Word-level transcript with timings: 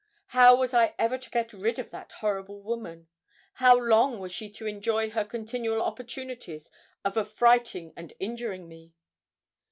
How 0.29 0.55
was 0.55 0.73
I 0.73 0.95
ever 0.97 1.19
to 1.19 1.29
get 1.29 1.53
rid 1.53 1.77
of 1.77 1.91
that 1.91 2.11
horrible 2.21 2.59
woman? 2.59 3.07
How 3.61 3.77
long 3.77 4.17
was 4.17 4.31
she 4.31 4.49
to 4.53 4.65
enjoy 4.65 5.11
her 5.11 5.23
continual 5.23 5.79
opportunities 5.83 6.71
of 7.05 7.17
affrighting 7.19 7.93
and 7.95 8.11
injuring 8.19 8.67
me? 8.67 8.93